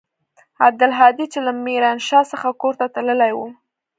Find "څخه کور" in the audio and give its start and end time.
2.31-2.73